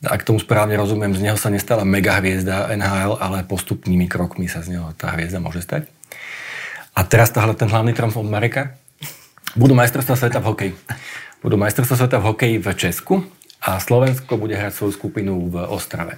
[0.01, 4.65] Ak tomu správne rozumiem, z neho sa nestala mega hviezda NHL, ale postupnými krokmi sa
[4.65, 5.87] z neho tá hviezda môže stať.
[6.91, 8.75] A teraz tahle ten hlavný tromf od Mareka.
[9.55, 10.73] Budú majstrovstvá sveta v hokeji.
[11.39, 13.25] Budú majstrovstvá sveta v hokeji v Česku
[13.61, 16.17] a Slovensko bude hrať svoju skupinu v Ostrave.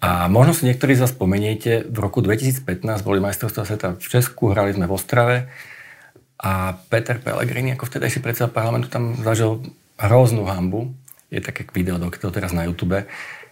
[0.00, 4.50] A možno si niektorí z vás spomeniete, v roku 2015 boli majstrovstvá sveta v Česku,
[4.50, 5.36] hrali sme v Ostrave
[6.40, 9.62] a Peter Pellegrini ako vtedajší predseda parlamentu tam zažil
[9.98, 10.94] hroznú hambu.
[11.28, 13.04] Je také video to teraz na YouTube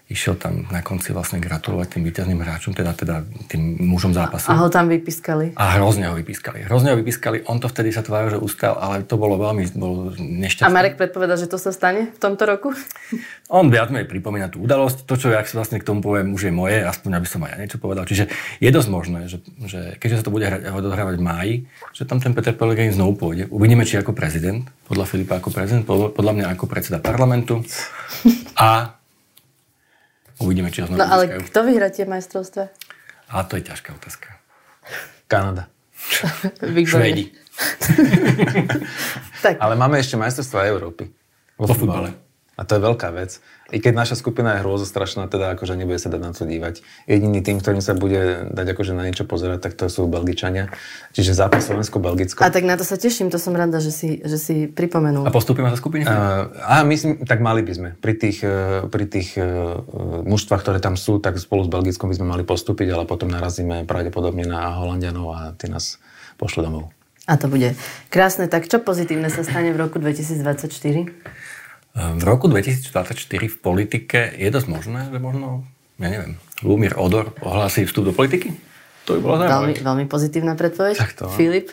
[0.06, 4.54] išiel tam na konci vlastne gratulovať tým víťazným hráčom, teda, teda tým mužom zápasu.
[4.54, 5.58] A ho tam vypískali.
[5.58, 6.62] A hrozne ho vypískali.
[6.62, 7.42] Hrozne ho vypískali.
[7.50, 10.70] On to vtedy sa tváril, že ustal, ale to bolo veľmi bolo nešťastné.
[10.70, 12.70] A Marek predpovedal, že to sa stane v tomto roku?
[13.50, 15.10] On viac menej pripomína tú udalosť.
[15.10, 17.50] To, čo ja si vlastne k tomu poviem, už je moje, aspoň aby som aj
[17.50, 18.06] ja niečo povedal.
[18.06, 18.30] Čiže
[18.62, 21.54] je dosť možné, že, že keďže sa to bude odohrávať v máji,
[21.90, 23.50] že tam ten Peter Pellegrini znovu pôjde.
[23.50, 27.66] Uvidíme, či ako prezident, podľa Filipa ako prezident, podľa mňa ako predseda parlamentu.
[28.54, 28.94] A
[30.40, 31.40] Uvidíme, či ho znovu No ale získajú.
[31.48, 32.64] kto vyhrá tie majstrovstvá?
[33.32, 34.28] A to je ťažká otázka.
[35.26, 35.66] Kanada.
[36.62, 37.32] Švédi.
[39.44, 39.56] tak.
[39.58, 41.08] Ale máme ešte majstrovstvá Európy.
[41.56, 42.25] Vo, vo futbale.
[42.56, 43.36] A to je veľká vec.
[43.68, 46.80] I keď naša skupina je hrôzostrašná, teda akože nebude sa dať na to dívať.
[47.04, 50.72] Jediný tým, ktorým sa bude dať akože na niečo pozerať, tak to sú Belgičania.
[51.12, 52.40] Čiže zápas Slovensko-Belgicko.
[52.40, 55.28] A tak na to sa teším, to som rada, že si, že si pripomenul.
[55.28, 56.08] A postupíme sa skupine?
[56.08, 57.88] Uh, a myslím, tak mali by sme.
[58.00, 59.76] Pri tých, uh, pri tých uh,
[60.24, 63.84] mužstvách, ktoré tam sú, tak spolu s Belgickom by sme mali postúpiť, ale potom narazíme
[63.84, 66.00] pravdepodobne na Holandianov a tí nás
[66.40, 66.88] pošlo domov.
[67.26, 67.74] A to bude
[68.08, 68.46] krásne.
[68.46, 71.10] Tak čo pozitívne sa stane v roku 2024?
[71.96, 73.16] V roku 2024
[73.48, 75.64] v politike je dosť možné, že možno,
[75.96, 78.52] ja neviem, Lumír Odor ohlási vstup do politiky?
[79.08, 80.94] To by bolo Veľmi, veľmi pozitívna predpoveď.
[81.00, 81.24] Tak to.
[81.32, 81.72] Filip?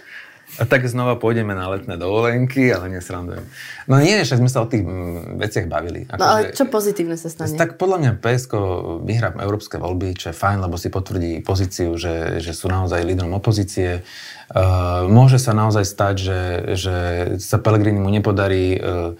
[0.61, 3.41] A tak znova pôjdeme na letné dovolenky, ale nesrandujem.
[3.89, 6.05] No nie, však sme sa o tých mm, veciach bavili.
[6.05, 7.57] Ako no ale že, čo pozitívne sa stane?
[7.57, 8.53] Tak podľa mňa PSK
[9.01, 13.33] vyhrá európske voľby, čo je fajn, lebo si potvrdí pozíciu, že, že sú naozaj lídrom
[13.33, 14.05] opozície.
[14.53, 16.41] Uh, môže sa naozaj stať, že,
[16.77, 16.95] že
[17.41, 19.17] sa Pelegrini mu nepodarí uh,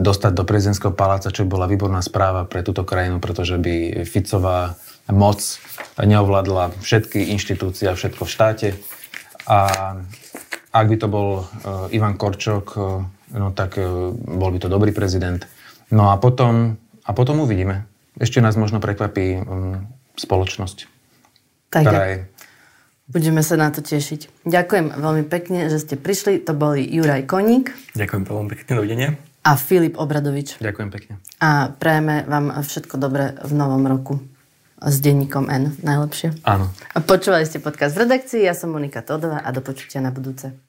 [0.00, 4.78] dostať do prezidentského paláca, čo by bola výborná správa pre túto krajinu, pretože by Ficová
[5.10, 5.42] moc
[5.98, 8.68] neovládla všetky inštitúcie a všetko v štáte.
[9.46, 9.58] A
[10.74, 13.00] ak by to bol uh, Ivan Korčok, uh,
[13.34, 13.78] no tak
[14.22, 15.46] bol by to dobrý prezident.
[15.90, 17.86] No a potom, a potom uvidíme.
[18.18, 19.86] Ešte nás možno prekvapí um,
[20.18, 20.90] spoločnosť.
[21.70, 22.18] Tak ktorá je...
[23.06, 24.46] Budeme sa na to tešiť.
[24.50, 26.42] Ďakujem veľmi pekne, že ste prišli.
[26.42, 27.70] To boli Juraj Koník.
[27.94, 29.10] Ďakujem veľmi pekne, dovidenia.
[29.46, 30.58] A Filip Obradovič.
[30.58, 31.12] Ďakujem pekne.
[31.38, 34.18] A prajeme vám všetko dobré v novom roku
[34.82, 36.42] s denníkom N najlepšie.
[36.42, 36.74] Áno.
[37.06, 40.65] Počúvali ste podcast v redakcii, ja som Monika Todová a do počutia na budúce.